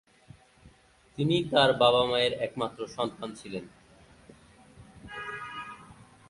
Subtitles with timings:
[1.17, 3.65] তিনি তার বাবা-মায়ের একমাত্র সন্তান ছিলেন।